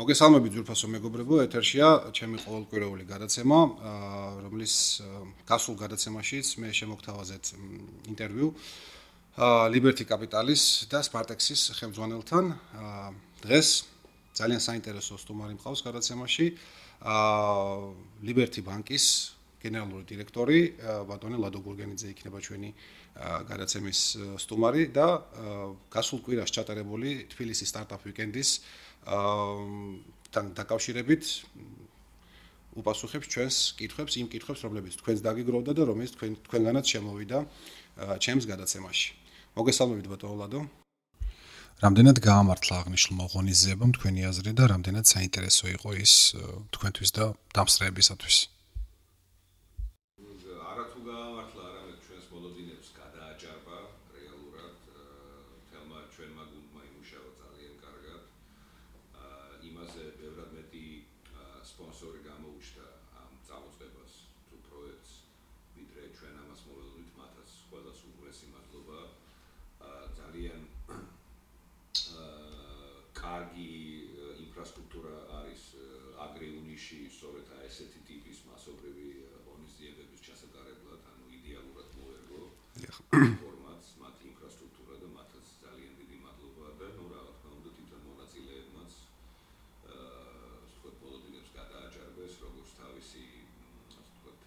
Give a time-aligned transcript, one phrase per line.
[0.00, 3.58] მოგესალმებით ძურფასო მეგობრებო, ეთერშია ჩემი ყოველკვირეული გადაცემა,
[4.48, 4.74] რომლის
[5.44, 7.44] გასულ გადაცემაშიც მე შემოგთავაზეთ
[8.08, 8.48] ინტერვიუ
[9.74, 12.44] Liberty Capital-ის და Spartex-ის ხელმძღვანელთან.
[13.44, 13.68] დღეს
[14.40, 16.46] ძალიან საინტერესო სტუმარი მყავს გადაცემაში.
[18.24, 19.04] Liberty Bank-ის
[19.60, 20.60] გენერალური დირექტორი
[21.04, 22.70] ბატონი ლადო გურგენიძე იქნება ჩვენი
[23.20, 24.00] გადაცემის
[24.40, 25.08] სტუმარი და
[25.92, 28.50] გასულ კვირას ჩატარებული თბილისის სტარტაპ ვიკენდის
[29.04, 31.24] თან დაკავშირებით
[32.80, 37.38] უპასუხებს ჩვენს კითხვებს, იმ კითხვებს, რომლებიც თქვენს დაგიგროვდა და რომელიც თქვენ თქვენგანაც შემოვიდა
[38.22, 39.08] ჩემს გადაცემაში.
[39.58, 40.60] მოგესალმებით ბატონო ლადო.
[41.80, 46.14] რამდენად გაამართლა აღნიშნულმა ღონისძიებამ თქვენი აზრი და რამდენად საინტერესო იყო ის
[46.76, 47.24] თქვენთვის და
[47.56, 48.36] დამსწრეებისათვის?
[83.42, 86.50] ფორმატს, მათ ინფრასტრუქტურა და მათაც ძალიან დიდი მადლობა.
[86.80, 88.92] და ნუ რა თქმა უნდა თვითონ მონაწილეებმაც
[89.94, 90.04] აა
[90.68, 93.24] ვთქვათ პოლიტიკებს გადააჭარბეს როგორც თავისი
[93.96, 94.46] ვთქვათ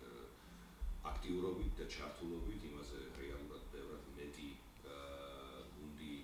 [1.11, 4.49] აქტიურობით და ჩართულობით იმაზე რეალურად ბევრად მეტი
[4.95, 6.15] აა გუნდი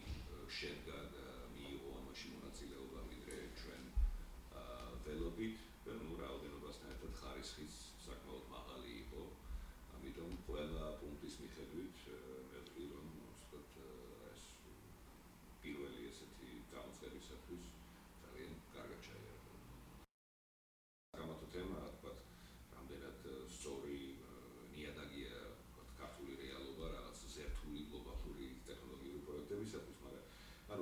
[0.57, 3.83] შედგა და მიიღო ამაში მონაწილეობა ვიდრე ჩვენ
[4.63, 9.23] აა ველობით და ნუ რაოდენობასთან ერთად ხარისხის საკმაოდ მაღალი იყო
[9.99, 11.89] ამიტომ ყველა პუნქტის მიხედვით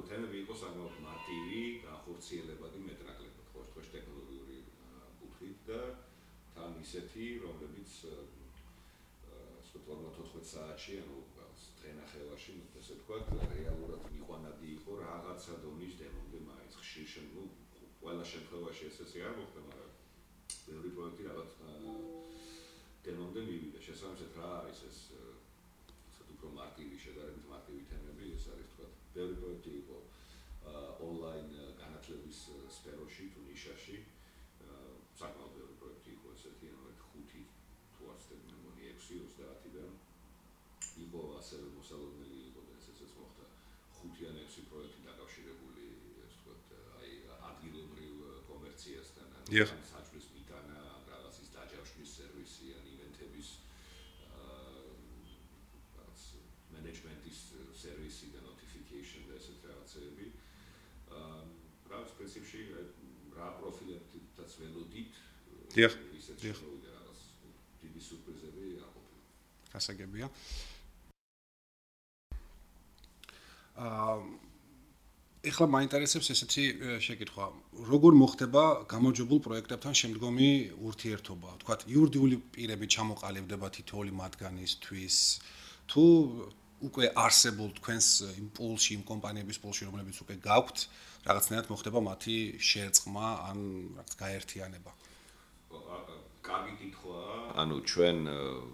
[0.07, 1.61] თემები იყო საკმაოდ მარტივი,
[2.17, 4.57] განხორციელებადი მეტნაკლებად, ხო, თქვენ ტექნოლოგიური
[5.19, 5.81] კუთხით და
[6.55, 7.91] თან ისეთი, რომლებიც
[9.61, 11.17] ასე 14 საათში, ანუ
[11.77, 17.45] დღენახევარში, ესე ვთქვათ, რეალურად მიყვანადი იყო რაღაცა დონის დემონდე მაინც ხშირ ну,
[18.01, 19.93] ყველა შემთხვევაში ეს ესე არ მოხდა, მაგრამ
[20.65, 21.51] ბევრი პროექტი რაღაც
[23.05, 23.79] დემონდე მივიდა.
[23.85, 24.99] შესაბამისად რა არის ეს
[26.09, 29.97] ასე უფრო მარტივი შედარებით მარტივი თემები, ეს არის თქვა, ბევრი პროექტი იყო
[31.07, 31.51] ონლაინ
[32.07, 32.39] განათლების
[32.71, 33.95] სფეროში თუ ნიშაში
[35.19, 37.41] საკმაოდ ბევრი პროექტი იყო ესეთი ანუ ხუთი
[37.97, 39.91] თუ არ ვცდები მე მგონი 6-30-დან
[41.03, 43.45] იყო ასევე მოსალოდნელი იყო და ესეც ეს მოხდა
[43.97, 45.85] ხუთი ან ექვსი პროექტი დაკავშირებული
[46.27, 46.65] ეს ვთქვათ
[47.01, 47.11] აი
[47.49, 48.15] ადგილობრივ
[48.51, 49.43] კომერციასთან ან
[62.57, 65.13] პრინციპში რა პროფილებითაც ველოდით
[65.75, 65.93] დიახ
[66.41, 66.57] დიახ.
[67.81, 69.21] დიდი სურპრიზები არ ყოფილა
[69.73, 70.27] გასაგებია
[73.77, 74.17] აა
[75.47, 76.63] ეხლა მაინტერესებს ესეთი
[77.05, 77.45] შეკითხვა.
[77.87, 78.63] როგორ მოხდება
[78.93, 80.49] გამოჯობულ პროექტებთან შემდგომი
[80.89, 81.49] ურთიერთობა?
[81.61, 85.15] თქვა იურიდიული პირები ჩამოყალიბდება თითოეული მათგანისთვის.
[85.87, 86.03] თუ
[86.77, 88.07] უკვე არსებულ თქვენს
[88.37, 90.77] იმ პულში, იმ კომპანიების პულში, რომლებიც უკვე გაქვთ,
[91.27, 93.59] რაღაცნაირად მოხდება მათი შეერწყმა ან
[93.99, 94.91] რაღაც გაერთიანება.
[96.47, 97.37] კარგი კითხვაა.
[97.59, 98.17] ანუ ჩვენ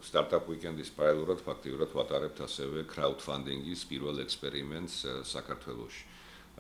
[0.05, 4.97] სტარტაპ ვიკენდის პაილოტად ფაქტიურად ვატარებთ ასევე კრაუდფანდინგის პირველ ექსპერიმენტს
[5.33, 6.03] საქართველოში.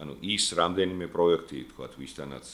[0.01, 2.47] ანუ ის რამდენიმე პროექტი, თქვა, ვისთანაც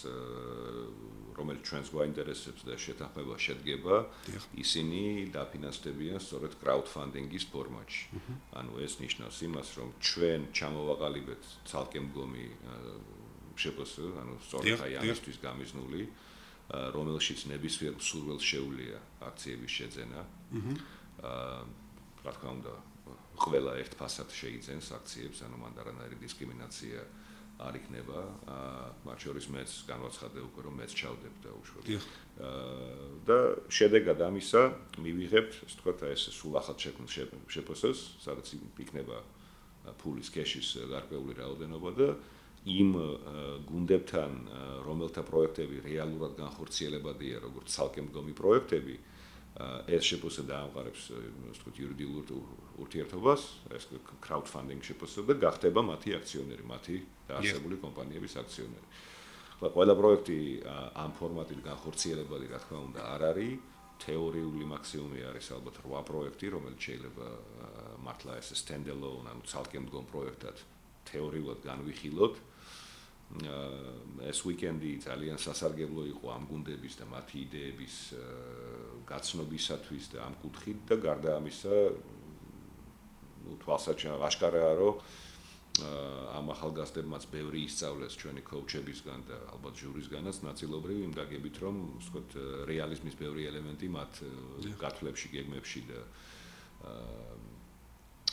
[1.39, 3.95] რომელიც ჩვენს გვაინტერესებს და შეთანხმება შედგება,
[4.59, 8.03] ისინი დაფინანსდებიან სწორედ კრაუდფანდინგის ფორმატში.
[8.59, 12.45] ანუ ეს ნიშნავს იმას, რომ ჩვენ ჩამოვაყალიბეთ ცალკე მდგომი
[13.63, 16.01] შეფოს, ანუ სწორედ აი ამისთვის გამიზნული,
[16.69, 20.21] რომელშიც ნებისმიერ სურვილს შეუძლია აქციების შეძენა.
[21.19, 21.59] აა
[22.19, 22.73] რა თქმა უნდა,
[23.39, 26.99] ყველა ერთ ფასად შეიძენს აქციებს, ანუ მანდ არანაირი დისკრიმინაცია
[27.59, 28.19] არ იქნება.
[28.47, 32.29] აა მათ შორის მეც განვაცხადე უკვე რომ მეც ჩავდებ და უშუალოდ აა
[33.27, 34.61] და შედეგად ამისა
[35.03, 37.09] მივიღებთ ასე ვთქვათ ეს სულ ახალ შექმნილ
[37.51, 38.47] შეფოსოს სადაც
[38.79, 39.17] იქნება
[39.99, 42.07] ფულის კეშის გარკვეული რაოდენობა და
[42.65, 42.89] იმ
[43.69, 44.31] გუნდებთან
[44.83, 48.95] რომელთა პროექტები რეალურად განხორციელებადია როგორც ცალკე მდგომი პროექტები
[49.95, 52.17] ეს შეფოსა დაამყარებს ასე ვთქვათ იურიდიულ
[52.83, 53.41] ურთიერთობას
[53.75, 53.87] ეს
[54.23, 56.95] კრაუდფანდინგ შეფოსა და გახდება მათი აქციონერი მათი
[57.31, 58.87] დაარსებული კომპანიების აქციონერი
[59.59, 60.39] ხო, ყველა პროექტი
[60.95, 63.59] ამ ფორმატით განხორციელებადი, რა თქმა უნდა, არ არის.
[63.99, 67.25] თეორიული მაქსიმუმი არის ალბათ 8 პროექტი, რომელიც შეიძლება
[67.99, 70.57] მართლა ეს stand-alone, ანუ ცალკე მდგომ პროექტად
[71.11, 72.35] თეორიულად განვიხილოთ.
[73.29, 77.95] ეს ვიკენდი ძალიან სასარგებლო იყო ამ გუნდების და მათი იდეების
[79.05, 81.75] გაცნობისათვის და ამ კუთხით და გარდა ამისა
[83.45, 84.97] ну თვალსაჩინო აშკარაა რომ
[85.79, 92.29] ამ ახალგაზრდებმაც ბევრი ისწავლეს ჩვენი კოუჩებისგან და ალბათ ჟურისგანაც ნაწილობრივ იმ გაგებით რომ ვთქვათ
[92.65, 94.13] რეალიზმის ბევრი ელემენტი მათ
[94.81, 95.99] გათვლებში გეგმებში და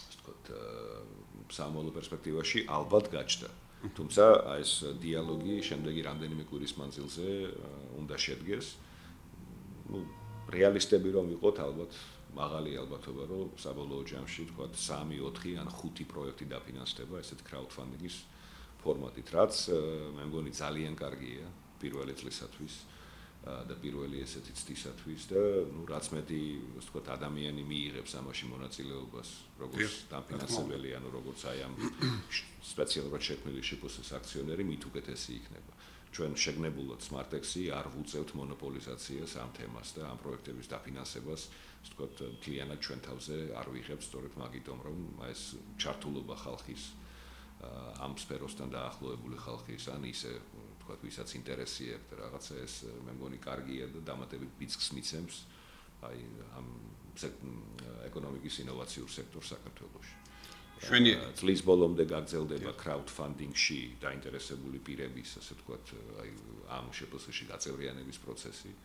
[0.09, 0.45] ვთქვათ
[1.53, 4.25] სამოლო პერსპექტივაში ალბათ გაჩნდა თუმცა
[4.59, 4.71] ეს
[5.03, 7.29] დიალოგი შემდეგი რამდენიმე კვირის მანძილზე
[8.01, 8.67] უნდა შედგეს.
[9.93, 9.99] ну
[10.51, 11.93] რეალისტები რომ ვიყოთ ალბათ
[12.35, 18.17] მაღალი ალბათობა რომ საბოლოო ჯამში თქვა 3, 4 ან 5 პროექტი დაფინანსდება ესეთ crowdfunding-ის
[18.83, 19.55] ფორმატით, რაც
[20.17, 21.47] მე მგონი ძალიან კარგია
[21.81, 22.75] პირველი წლისათვის
[23.47, 26.41] და პირველი ესეთი წლისათვის და ну რაც მეტი
[26.83, 29.29] ასე ვთქვათ ადამიანი მიიღებს ამაში მონაწილეობას
[29.63, 31.75] როგორც დაფინანსებელი ანუ როგორც აი ამ
[32.75, 35.73] სპეციალურად შექმნილი შიფოსის აქციონერი მით უკეთესი იქნება.
[36.17, 42.79] ჩვენ შეგნებულად Smartex-ი არ ვუწევთ მონოპოლიზაციას ამ თემას და ამ პროექტების დაფინანსებას, ასე ვთქვათ, მთლიანად
[42.83, 44.97] ჩვენ თავზე არ ვიღებთ, სწორედ მაგიტომ, რომ
[45.29, 45.43] ეს
[45.77, 46.83] ჩართულობა ხალხის
[48.01, 50.33] ამ სფეროსთან დაახლოებული ხალხის ან ისე
[50.87, 55.37] ვთქვათ, ვისაც ინტერესი აქვს და რაღაცა ეს მე მგონი კარგია და დამატებით ბიცკს მიცემს
[56.07, 56.23] აი
[56.55, 56.71] ამ
[58.07, 60.15] ეკონომიკის ინოვაციურ სექტორს საქართველოში.
[60.77, 65.89] შვენიერი წლის ბოლომდე გაგრძელდება crowdfunding-ში დაინტერესებული პირების, ასე ვთქვათ,
[66.21, 66.29] აი
[66.69, 68.77] ამ შეფასებაში გაწევრიანების პროცესი.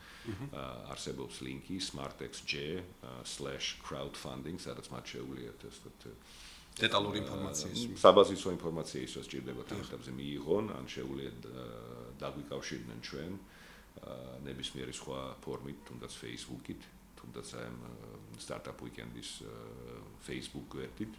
[0.87, 6.15] არსებობს ლინკი smartexj/crowdfunding, სადაც მათ შეუძლიათ ასე ვთქვათ
[6.81, 11.39] დეტალური ინფორმაციის, საბაზისო ინფორმაცია ისოს ჭირდება თანხებზე მიიღონ, ან შეუძლიათ
[12.21, 13.33] დაგვიკავშირდნენ ჩვენ
[14.47, 16.81] ნებისმიერი სხვა ფორმით, თუნდაც Facebook-ით,
[17.21, 17.67] თუნდაც აი
[18.41, 19.29] startup weekend-ის
[20.25, 21.13] Facebook გვერდით.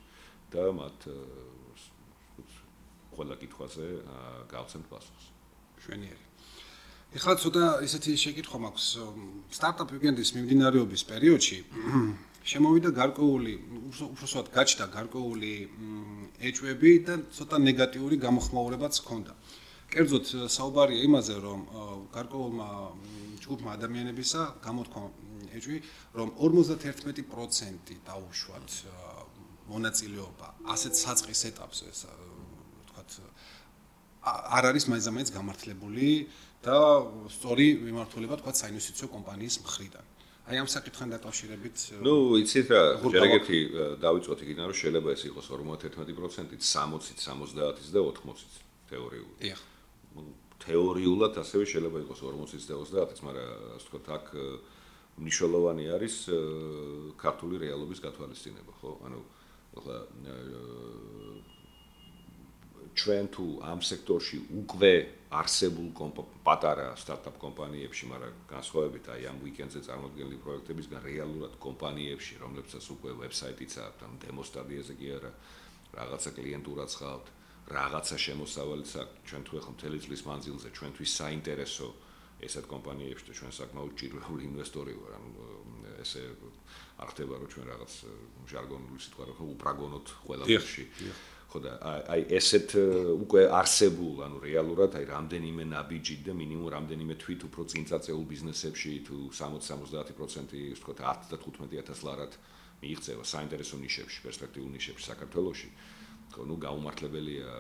[0.52, 1.00] და მათ
[3.16, 3.86] ყველა კითხვაზე
[4.52, 5.24] გავცემთ პასუხს.
[5.84, 6.24] შვენიერი.
[7.16, 8.86] ეხლა ცოტა ისეთი შეკითხვა მაქვს
[9.52, 11.58] სტარტაპ ვიკენდის მიმდინარეობის პერიოდში
[12.42, 13.52] შემოვიდა გარკვეული
[14.02, 15.52] უბრალოდ გაჩნდა გარკვეული
[16.50, 19.32] ეჭვები და ცოტა ნეგატიური გამოხმაურებაც ჰქონდა.
[19.92, 21.60] კერძოდ საუბარია იმაზე რომ
[22.16, 22.68] გარკვეულმა
[23.44, 25.02] ჯგუფმა ადამიანებისა გამოთქვა
[25.58, 25.78] ეჭვი
[26.18, 28.68] რომ 51% დაუშვათ
[29.68, 33.10] მონაწილეობა ასეთ საწყის ეტაპზე ვთქვათ
[34.56, 36.08] არ არის მაინც გამართლებული
[36.62, 36.78] და
[37.36, 40.04] სწორი მიმართულება თქვა საინვესტიციო კომპანიის მხრიდან.
[40.42, 43.58] აი ამ საკითხთან დაკავშირებით ნუ იცით რა, ჯერეგეთი
[44.02, 48.54] დავიწყოთ იქიდან რომ შეიძლება ეს იყოს 51%-ით, 60-ით, 70-ით და 80-ით
[48.90, 49.36] თეორიულად.
[49.38, 49.60] დიახ.
[50.62, 53.48] თეორიულად ასევე შეიძლება იყოს 40-ით და 30-ით, მაგრამ
[53.78, 54.26] ასე ვთქვათ, აქ
[55.22, 56.14] მნიშვნელოვანი არის
[57.22, 58.90] ქართული რეალობის გათვალისწინება, ხო?
[59.06, 59.20] ანუ
[59.78, 59.96] ახლა
[62.92, 64.92] ჩვენ თუ ამ სექტორში უკვე
[65.32, 65.88] არსებულ
[66.44, 73.72] პატარა სტარტაპ კომპანიებში, მაგრამ განსხვავებით აი ამ ვიკენდზე წარმოქმნილი პროექტებისგან რეალურად კომპანიებში, რომლებსაც უკვე ვებსაიტიც
[73.86, 75.32] აქვს, ან დემო სტადიაზე კი არა,
[75.96, 77.26] რაღაცა კლიენტურაც ხავთ,
[77.72, 81.88] რაღაცა შემოსავალიც აქვს, ჩვენ თუ ახლა მთელი წლის მანძილზე ჩვენთვის საინტერესო
[82.42, 85.24] ესეთ კომპანიებში და ჩვენ საკმაოდ ჭირვებული ინვესტორი ვარ, ან
[86.02, 86.22] ესე
[86.98, 87.93] არ ხდება რომ ჩვენ რაღაც
[88.50, 90.84] ჟარგონული სიტყვა რო უპრაგონოთ ყველაფერში.
[91.52, 92.70] ხო და აი ესეთ
[93.28, 99.16] უკვე არსებულ, ანუ რეალურად აი რამდენიმე ნაბიჯი და მინიმუმ რამდენიმე თვით უფრო წინწაწეულ ბიზნესებში თუ
[99.36, 102.32] 60-70% ის თქო 10 და 15000 ლარად
[102.80, 105.68] მიიღწევა საინტერესო ნიშებში, პერსპექტიულ ნიშებში საქართველოში.
[106.32, 107.50] ხო, ნუ გაუმართლებელია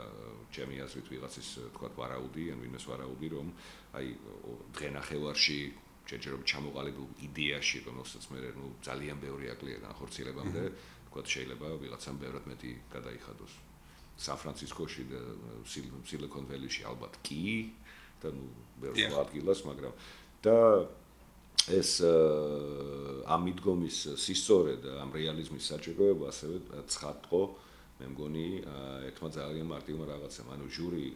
[0.56, 3.48] ჩემი აზრით ვიღაცის თქვა ვარაუდი, ან ვინმეს ვარაუდი, რომ
[3.92, 4.06] აი
[4.72, 5.58] დღენახევარში
[6.08, 10.62] ჯერჯერობით ჩამოყალიბებულ იდეაში, რომელსაც მე ნუ ძალიან ბევრი აკლია განხორციელებამდე,
[11.12, 13.71] თქვა შეიძლება ვიღაცამ ბევრად მეტი გადაიხადოს.
[14.18, 15.20] სან-ფრანცისკოში და
[16.06, 17.72] სილიკონ ველიში ალბათ კი
[18.22, 18.46] და ნუ
[18.82, 19.94] ბევრი ადგილას, მაგრამ
[20.42, 20.56] და
[21.70, 26.56] ეს ამ მიდგომის სისწორე და ამ რეალიზმის საჭიროება ასევე
[26.90, 27.42] ცხადყო.
[28.02, 28.46] მე მგონი
[29.06, 30.46] ერთმა ძალიან მარტივმა რაღაცამ.
[30.50, 31.06] ანუ ჟური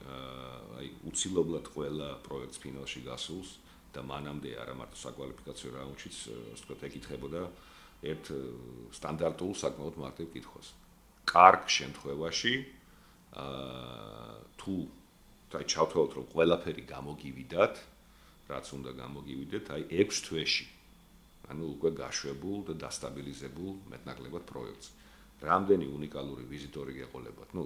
[0.79, 3.51] აი უცილობლად ყველა პროექტს ფინალში გასულს
[3.91, 7.43] და მანამდე არა მარტო საკვალიფიკაციო რაუნდშიც ასე ვთქვათ ეკითხებოდა
[8.07, 8.27] ერთ
[8.95, 10.67] სტანდარტულ საკმაოდ მარტივ კითხვას.
[11.27, 12.55] კარგ შემთხვევაში
[13.37, 14.77] აა თუ
[15.53, 17.75] და ჩავთვალოთ რომ ყველაფერი გამოგივიდათ,
[18.51, 20.67] რაც უნდა გამოგივიდეთ, აი 6 თვეში.
[21.47, 24.87] ანუ უკვე გაშვებულ და დასტაბილიზებულ მეტნაკლებად პროექტს.
[25.47, 27.51] რამდენი უნიკალური ვიზიტორი გეყოლებათ?
[27.55, 27.65] ნუ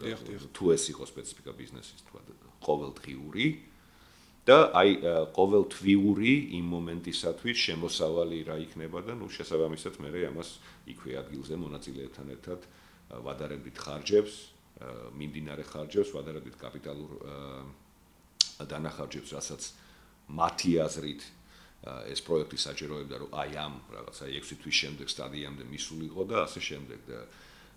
[0.00, 2.20] თუ ეს იყო სპეციფიკა ბიზნესის თქვა
[2.64, 3.46] ყოველდღიური
[4.48, 4.90] და აი
[5.36, 10.50] ყოველ თვიური იმ მომენტისათვის შემოსავალი რა იქნება და ნუ შესაბამისად მე ამას
[10.88, 12.60] იქვე ადგილზე მონაწილეებთან ერთად
[13.10, 14.34] ვადარებით ხარჯებს,
[15.12, 17.10] მიმდინარე ხარჯებს, ვადარებით კაპიტალურ
[18.70, 19.62] დანახარჯებს, რასაც
[20.32, 21.22] მათი აზრით
[22.12, 27.00] ეს პროექტი საჭიროებდა, რომ აი ამ რაღაცა 6 თვის შემდეგ სტადიამდე მისულიყო და ასე შემდეგ
[27.08, 27.18] და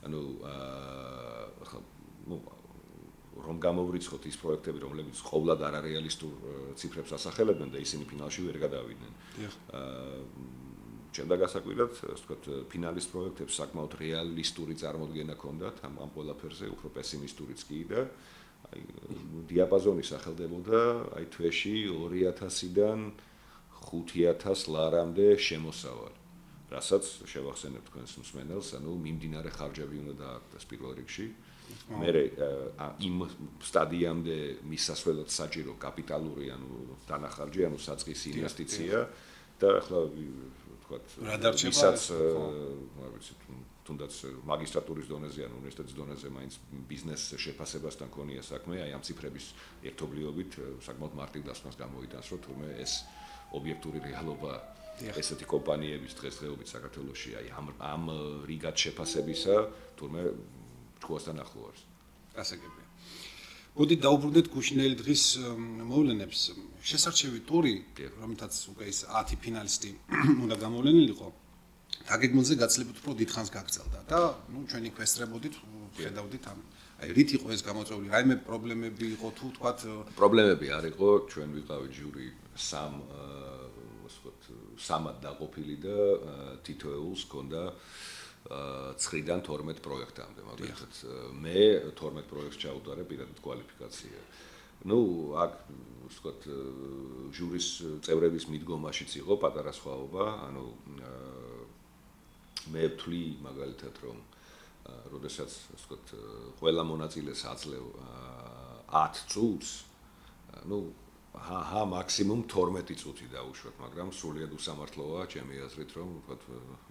[0.03, 1.79] ანუ აა
[2.27, 2.37] ნუ
[3.33, 6.33] რომ გამოვრიცხოთ ის პროექტები, რომლებიც ყოვლად არარეალისტურ
[6.77, 9.13] ციფრებს ასახელებენ და ისინი ფინალში ვერ გადავიდნენ.
[9.73, 10.72] აა
[11.13, 12.43] ჩემდა გასაკვირად, ასე ვთქვათ,
[12.73, 18.01] ფინალის პროექტებს საკმაოდ რეალისტური წარმოდგენა ჰქონდათ ამ ამ ყველაფერზე, უფრო პესიმისტურიც კი და
[18.73, 18.81] აი
[19.51, 20.81] დიაპაზონი სახელდებოდა
[21.19, 22.99] აი თვეში 2000-დან
[23.83, 26.19] 5000 ლარამდე შემოსავალი.
[26.73, 31.27] რასაც შევახსენებ თქვენს მსმენელს, ანუ მიმდინარე ხარჯები უნდა დააკეთოს პირველ რიგში.
[32.01, 32.09] მე
[33.07, 33.17] იმ
[33.61, 34.37] სტადიამდე
[34.71, 36.69] მისასვლელად საჭირო კაპიტალური, ანუ
[37.05, 38.97] დანახარჯი, ანუ საწყისი ინვესტიცია
[39.61, 39.99] და ახლა
[40.93, 43.33] ვთქვათ, ვისაც რა ვიცი,
[43.83, 44.13] თუნდაც
[44.47, 46.53] მაგისტრატურის დონეზე, ანუ უნივერსიტეტის დონეზე მაინც
[46.87, 49.45] ბიზნეს შეფასებასთან ქონია საქმე, აი ამ ციფრების
[49.91, 50.51] ერთობლიობით
[50.87, 52.93] საკმაოდ მარტივ დასმას გამოიტანს, რომ თუმე ეს
[53.53, 54.53] ობიექტური რეალობა
[55.01, 58.03] ესეთი კომპანიების დღესდღეობით საქართველოსში აი ამ ამ
[58.45, 59.55] რიგად შეფასებისა
[59.97, 60.21] თურმე
[61.01, 61.81] თქოსთან ახლოებს.
[62.37, 62.82] ასე გებია.
[63.73, 65.23] მოდი დაუბრუნდეთ გუშინელი დღის
[65.89, 66.39] მოვლენებს.
[66.85, 67.73] შესარჩევი ტური,
[68.21, 69.89] რომელთაც უკვე ის 10 ფინალისტი
[70.45, 71.27] უნდა გამოვლენილიყო.
[72.05, 74.19] დაგეგმილზე გაცილებით უფრო დიდხანს გაგრძელდა და
[74.53, 75.55] ნუ ჩვენი ქვესწრებოდით
[75.97, 76.59] ხედავდით ამ
[77.01, 78.07] აი რით იყო ეს გამოწვეული?
[78.13, 79.79] რაიმე პრობლემები იყო თუ თქვათ
[80.21, 82.93] პრობლემები არ იყო, ჩვენ ვიყავით ჯური სამ
[84.77, 85.97] სამად დაყოფილი და
[86.65, 87.61] თითოეულს ჰქონდა
[88.48, 90.92] 9-დან 12 პროექტამდე, მაგალითად
[91.44, 94.20] მე 12 პროექტს ჩაუტარე პირადად კვალიფიკაცია.
[94.86, 95.52] ну, აქ
[96.08, 96.40] ვთქვათ,
[97.34, 97.68] ჟურის
[98.06, 100.64] წევრების მიდგომაშიც იყო პატარა სხვაობა, ანუ
[102.72, 104.18] მე ვთვლი მაგალითად რომ
[105.12, 106.06] როდესაც ვთქვათ,
[106.62, 107.84] ყველა მონაწილეს აძლევ
[108.94, 109.70] 10 წუთს,
[110.70, 110.94] ну,
[111.33, 116.41] ჰა მაქსიმუმ 12 წუთი დაუშვათ, მაგრამ სრულიად უსამართლოა ჩემი აზრით, რომ ვთქვათ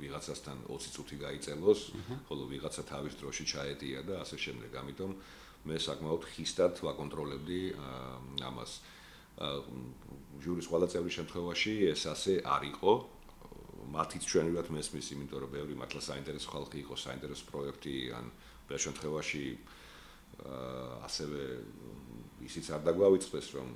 [0.03, 1.81] ვიღაცასთან 20 წუთი გაიწელოს,
[2.27, 4.71] ხოლო ვიღაცა თავის დროში ჩაეტია და ასე შემდეგ.
[4.83, 5.11] ამიტომ
[5.63, 7.61] მე საკმაოდ ხისტად ვაკონტროლებდი
[8.43, 8.73] ამას.
[10.43, 12.93] ჟურის ყველა წევრის შემთხვევაში ეს ასე არ იყო.
[13.95, 18.27] მათიც ჩვენივად მესმის, იმიტომ რომ ბევრი მართლა საინტერესო ხალხი იყო, საინტერესო პროექტი ან
[18.67, 19.45] ბევრ შემთხვევაში
[21.07, 21.41] ასევე
[22.49, 23.69] ისიც არ დაგვავიწყდეს რომ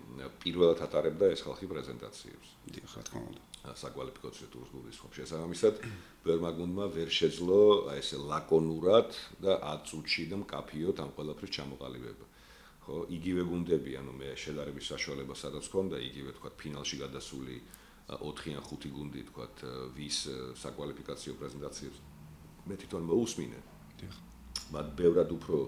[0.42, 2.48] პირველად ატარებდა ეს ხალხი პრეზენტაციებს.
[2.74, 3.42] დიახ, რა თქმა უნდა.
[3.66, 5.74] საკვალიფიკაციო ტურსგულის ხო შესაბამისად
[6.22, 7.60] ბევრმა გუნდმა ვერ შეძლო
[7.98, 9.10] ესე ლაკონურად
[9.42, 12.26] და 10 წუთში და მკაფიოდ ამ ყველაფრის ჩამოყალიბება.
[12.86, 17.56] ხო, იგივე გუნდები, ანუ მე შედარების საშუალება სადაც ქონდა, იგივე თქვა ფინალში გადასული
[18.06, 19.46] 4-ან 5 გუნდი თქვა
[19.98, 20.18] ვის
[20.62, 21.98] საკვალიფიკაციო პრეზენტაციებს
[22.66, 23.60] მე თვითონ მოусმინე.
[23.98, 24.14] დიახ.
[24.74, 25.58] მათ ბევრად უფრო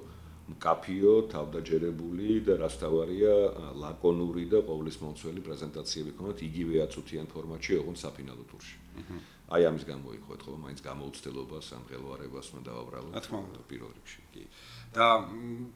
[0.49, 3.33] მკაფიო, თავდაჯერებული და რასთავარია
[3.83, 8.77] ლაკონური და ყოვლის მომცველი პრეზენტაციები ქონდათ იგივე აწუთიან ფორმატში, ოღონდ საფინალო ტურში.
[9.49, 13.13] აი ამის გამო იყო ხო, მაინც გამოუცდელობას ან ღელვარებას უნდა დავაბრალოთ.
[13.17, 14.21] რა თქმა უნდა, პირველ რიგში.
[14.33, 14.43] კი.
[14.93, 15.07] და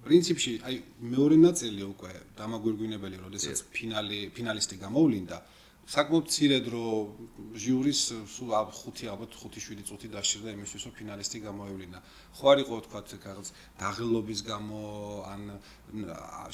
[0.05, 0.77] პრინციპში აი
[1.13, 5.37] მეორე ნაწილი უკვე დამაგვირგვინებელი, როდესაც ფინალი ფინალისტი გამოვლინდა,
[5.83, 6.83] საკმაოდ ცირე დრო
[7.59, 11.99] ჟიურის სულ 5 ალბათ 5-7 წუთი დაშირდა იმისთვის რომ ფინალისტი გამოევლინა.
[12.39, 13.49] ხო არ იყო თქვა რაღაც
[13.83, 14.81] დაღლობის გამო
[15.27, 15.43] ან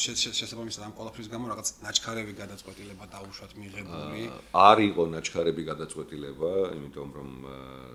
[0.00, 4.23] შესაბამისად ამ ყოლაფრის გამო რაღაც ნაჩქარები გადაწყვეტილება დაუშვათ მიღებული?
[4.56, 7.30] არ იყო ნაჩქარები გადაწყვეტილება, იმიტომ რომ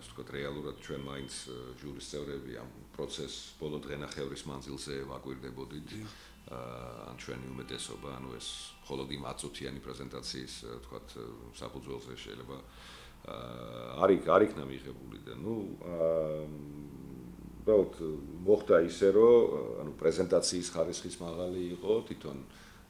[0.05, 1.33] ვთქვათ რეალურად ჩვენ მაინც
[1.81, 5.89] ჟიურის წევრები ამ პროცესს ბოლო დღენახევრის მანძილზე ვაკვირდებოდით.
[7.09, 8.47] ან ჩვენი უმეტესობა, ანუ ეს
[8.83, 10.53] მხოლოდ იმ 10 წუთიანი პრეზენტაციის,
[10.85, 11.07] თქვათ,
[11.61, 12.57] საფუძველზე შეიძლება
[13.23, 15.55] აა არის არ იქნა მიღებული და ნუ
[15.87, 16.83] აა
[17.63, 17.95] უბრალოდ
[18.43, 22.37] მოხდა ისე, რომ ანუ პრეზენტაციის ხარისხიც მაღალი იყო, თვითონ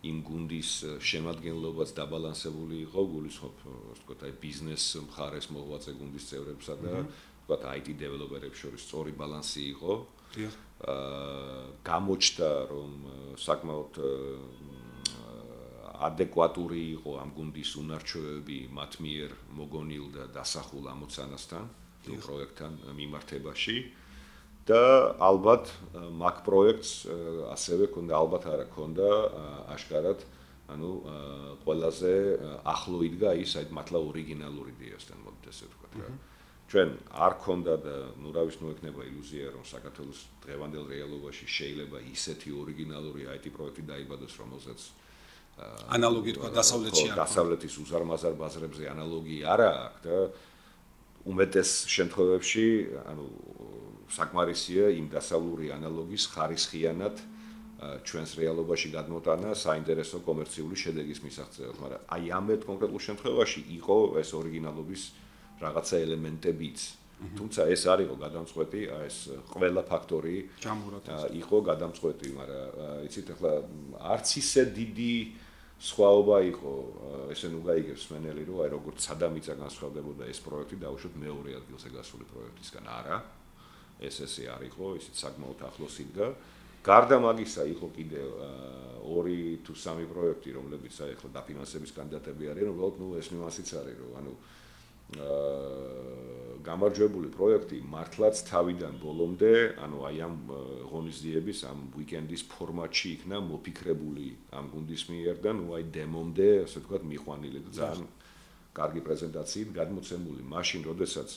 [0.10, 6.94] იმ გუნდის შემადგენლობაც დაბალანსებული იყო, გულისხმობ, ასე ვთქვათ, აი ბიზნეს მხარეს მოღვაწე გუნდის წევრებსა და
[7.06, 9.94] ვთქვათ, IT დეველოპერებს შორის სწორი ბალანსი იყო.
[10.34, 10.54] დიახ.
[10.84, 12.92] გამოჩნდა რომ
[13.40, 14.00] საკმაოდ
[16.04, 21.64] ადეკვატური იყო ამ გუნდის უნარჩვევები მათ მიერ მოგონილ და დასახულ ამოცანასთან
[22.12, 23.78] იმ პროექტთან მიმართებაში
[24.68, 24.84] და
[25.24, 25.72] ალბათ
[26.20, 26.92] მაგ პროექტს
[27.56, 29.10] ასევე ქონდა ალბათ არა ქონდა
[29.76, 30.20] აშკარად
[30.74, 30.92] ანუ
[31.64, 32.14] ყველაზე
[32.76, 36.12] ახლო იდგა ის აი მართლა ორიგინალური დიასთან მოდით ესე ვთქვა რა
[36.72, 41.98] ჩვენ არ ქონდა და ნუ რა ვიცი ნუ ექნება ილუზია რომ საქართველოს დღევანდელ რეალობაში შეიძლება
[42.16, 44.80] ისეთი ორიგინალური IT პროექტი დაიბადოს რომელზეც
[45.94, 50.18] ანალოგი თქვა დასავლეთში არ დასავლეთის უზარმაზარ ბაზრებზე ანალოგი არა აქვს და
[51.30, 52.66] უმეტეს შემთხვევებში
[53.12, 53.26] ანუ
[54.18, 57.16] საკმარისია იმ დასავლური ანალოგის ხარისხიანად
[58.08, 65.02] ჩვენს რეალობაში გადმოტანა საინტერესო კომერციული შედეგის მისაღწევად, მაგრამ აი ამეთ კონკრეტულ შემთხვევაში იყო ეს ორიგინალობის
[65.62, 66.80] რაღაცა ელემენტებიც.
[67.24, 69.18] თუმცა ეს არისო გადამწყვეტი, აი ეს
[69.48, 70.38] ყველა ფაქტორი
[71.40, 72.68] იყო გადამწყვეტი, მაგრამ
[73.08, 73.52] იცით ახლა
[74.12, 75.16] არც ისე დიდი
[75.84, 76.74] სხვაობა იყო,
[77.32, 82.26] ესე ნუ გაიგებს მენელი, რომ აი როგორც სადამიწა განსხვავდებოდა ეს პროექტი დაუშვათ მეორე ადგილზე გასული
[82.28, 83.18] პროექტისგან, არა.
[84.04, 86.28] ეს ესე არისო, ისიც საკმაოდ ახლოს იდგა.
[86.84, 88.22] გარდა მაგისა იყო კიდე
[89.08, 93.98] ორი თუ სამი პროექტი რომლებიც აი ახლა დაფინანსების კანდიდატები არიან უბრალოდ ნუ ეს ნიუანსიც არის
[94.04, 94.34] რომ ანუ
[96.64, 100.36] გამარჯვებული პროექტი მართლაც თავიდან ბოლომდე ანუ აი ამ
[100.90, 107.04] ღონისძიების ამ უიკენდის ფორმატში იქნა მოფიქრებული ამ გუნდის მიერ და ნუ აი დემომდე ასე ვთქვათ
[107.14, 108.10] მიყვანილი და ძალიან
[108.74, 110.42] კარგი პრეზენტაციით გადმოცემული.
[110.50, 111.30] მაშინ როდესაც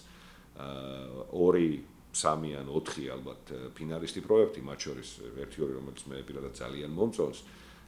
[0.56, 1.84] აა ორი
[2.16, 3.42] 3 ან 4 ალბათ
[3.76, 5.08] ფინალისტი პროექტი, მათ შორის
[5.44, 7.38] ერთი-ორი რომელიც მე პირადად ძალიან მომწონს,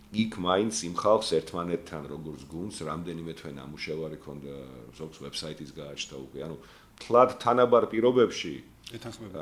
[0.09, 4.55] იქ მაინც იმ ხალხს ერთმანეთთან როგორც გუნდს რამდენიმე თვე ნამუშევარი ქონდა
[4.97, 6.39] ზოგს ვებსაიტის გააჩნდა უკვე.
[6.49, 6.57] ანუ
[6.97, 8.53] თლად თანაბარ პირობებში
[8.97, 9.37] ეთანხმება.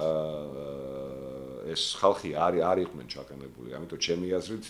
[1.70, 4.66] ეს ხალხი არის არიყვნენ ჩაკანებული, ამიტომ ჩემი აზრით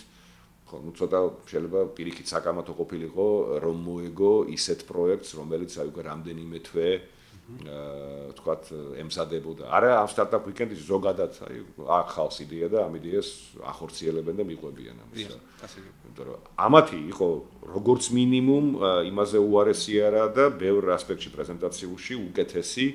[0.67, 3.27] ხო, ну ცოტა შეიძლება პირიქით საკამათო ყოფილიყო
[3.63, 7.16] რომ მოეგო ისეთ პროექტს, რომელიც აი უკვე რამდენიმე თვე აა
[7.47, 8.63] თქვათ
[8.99, 9.71] ემსადებოდა.
[9.71, 11.57] არა ამ სტარტაპ ვიკენდის ზოგადად აი
[11.95, 13.29] ახალს იდეა და ამ იდეას
[13.63, 15.31] ახორციელებენ და მიყვებიან ამის.
[15.63, 17.27] ასე იმიტომ რომ ამათი იყო
[17.71, 18.65] როგორც მინიმუმ
[19.07, 22.87] იმაზე უარესი არა და ბევრ ასპექტში პრეზენტაციულში უკეთესი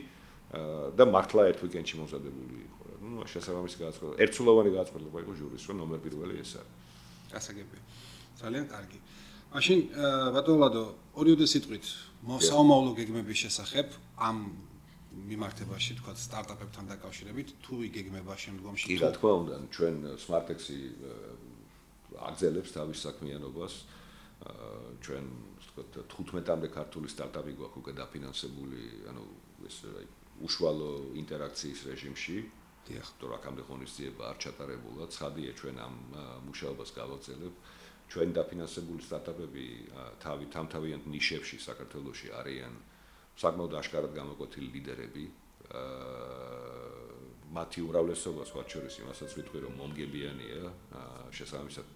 [1.01, 2.81] და მართლა ერთ ვიკენდში მომზადებული იყო.
[3.09, 4.13] ну შესაბამისი გააცხადა.
[4.21, 7.47] ერთსულოვანი გააცხადა იყო ჟურის, რომ ნომერ პირველი ეს არის.
[7.57, 7.81] იგი.
[8.37, 8.99] ძალიან კარგი.
[9.53, 9.81] მაშინ
[10.37, 10.83] ბატონლადო
[11.21, 11.87] ორიოდე სიტყვით
[12.33, 13.89] მოსაომავლო გეგმების შესახებ
[14.29, 14.39] ამ
[15.13, 20.79] მიმართებაში თქვა სტარტაპებთან დაკავშირებით თუ იგეგმება შემდგომში კი რა თქმა უნდა ჩვენ Smartex-ი
[22.21, 23.75] აგზელებს თავის საქმიანობას.
[25.03, 25.25] ჩვენ
[25.63, 29.25] თქვა 15-მდე ქართული სტარტაპი გვაქვს უკვე დაფინანსებული ანუ
[29.69, 30.07] ეს აი
[30.47, 30.91] უშუალო
[31.23, 32.37] ინტერაქციის რეჟიმში.
[32.83, 33.09] დიახ.
[33.19, 35.95] თუ რაკამდე ღონისძიება არ ჩატარებულა ცხადია ჩვენ ამ
[36.51, 37.59] მუშაობას გავაგზავნებთ
[38.13, 39.67] ჩვენ დაფინანსებული სტარტაპები
[40.21, 42.75] თავი თამთავიანთ ნიშებში საქართველოში არიან
[43.41, 45.25] საკმაოდ აშკარად გამოკვეთილი ლიდერები.
[47.57, 50.61] მათი უმრავლესობა სხვა შორის იმასაც ვიტყვი რომ მომგებიანია.
[51.33, 51.87] შესაბამისად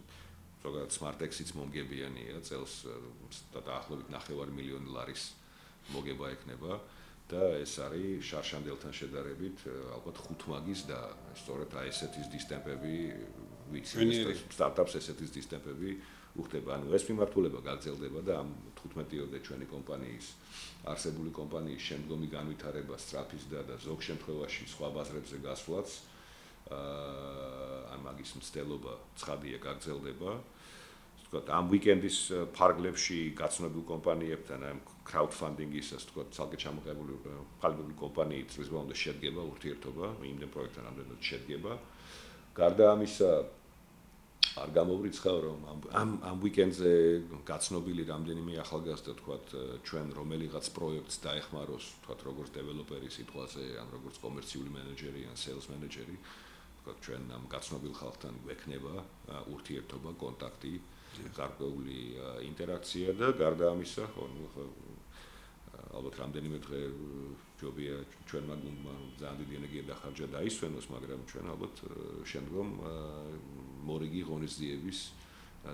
[0.64, 2.74] ზოგადად Smartex-იც მომგებიანია წელს
[3.52, 5.24] დაახლოებით 9 მილიონი ლარის
[5.92, 6.80] მოგება ექნება.
[7.26, 9.58] და ეს არის შარშანდელთან შედარებით
[9.98, 10.98] ალბათ ხუთმაგის და
[11.34, 12.94] სწორედ აი ესეთის დისტემპები
[13.72, 15.90] ვიცი სტარტაპს ესეთის დისტემპები
[16.36, 16.76] უხდება.
[16.76, 20.26] ანუ ეს მიმართულება გაგრძელდება და ამ 15-ოდე ჩვენი კომპანიის
[20.92, 25.88] არსებული კომპანიის შემდგომი განვითარება სტრაფიზდა და ზოგ შემთხვევაში სხვა ბაზრებზე გასვლაც
[26.66, 30.30] აა ან მაგის მცდელობა ცხადია გაგრძელდება.
[31.26, 32.18] თქვათ ამ ვიკენდის
[32.54, 37.12] ფარგლებში გაცნობილ კომპანიებთან ამ crowdfunding-ის ასე თქვათ ცალკე ჩამოყებული
[37.62, 41.72] ყალიბებული კომპანიით რის ბოლომდე შედგება ურთიერთობა იმდენ პროექტთან ამდენად შედგება.
[42.56, 43.30] გარდა ამისა
[44.56, 45.60] არ გამოვრიცხავ რომ
[46.00, 46.92] ამ ამ ვიკენდზე
[47.50, 49.46] გაცნობილი რამდენიმე ახალგაზრდა თქვათ
[49.88, 56.16] ჩვენ რომელიღაც პროექტს დაეხმაროს თქვათ როგორც დეველოპერი სიტყვაზე ან როგორც კომერციული მენეჯერი ან სეილს მენეჯერი
[56.80, 58.94] თქვათ ჩვენ ამ გაცნობილ ხალხთან გვექნება
[59.52, 60.74] ურთიერთობა კონტაქტი
[61.36, 62.00] გარკვეული
[62.48, 64.24] ინტერაქცია და გარდა ამისა ხო
[65.94, 66.80] ალბათ რამდენიმე დღე
[67.60, 67.94] ჯობია
[68.26, 71.74] ჩვენმა გუნდმა ძალიან დიდი ენერგია დახარჯა დაისვენოს, მაგრამ ჩვენ ალბათ
[72.32, 72.68] შემდგომ
[73.86, 74.98] მორიგი ღონისძიების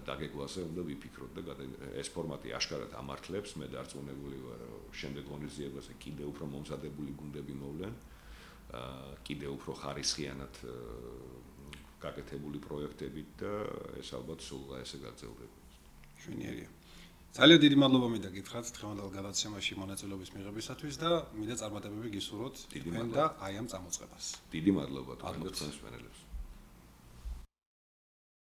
[0.09, 1.55] დაგეგმვაზე უნდა ვიფიქროთ და
[2.01, 4.61] ეს ფორმატი აშკარად ამართლებს, მე დარწმუნებული ვარ,
[5.01, 7.95] შემდეგ ღონისძიებაზე კიდე უფრო მომზადებული გუნდები მოვლენ.
[8.73, 10.55] აა კიდე უფრო ხარისხიანად
[12.03, 13.53] გაკეთებული პროექტები და
[14.01, 15.57] ეს ალბათ სულ ესე გაგრძელდება.
[16.23, 16.69] შვენიერია.
[17.33, 23.25] ძალიან დიდი მადლობა მინდა გითხრათ დღევანდელ გადაცემაში მონაწილეობის მიღებისათვის და მინდა წარმატებები გისურვოთ თქვენ და
[23.47, 24.25] აი ამ წამოწყებას.
[24.53, 26.19] დიდი მადლობა თქვენ და თქვენს მენელებს.